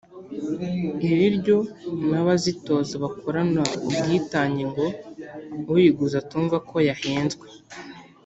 [1.09, 1.57] ibiryo
[2.09, 3.61] n’abazitoza bakorana
[3.93, 4.85] ubwitange ngo
[5.73, 7.45] uyiguze atumva ko yahenzwe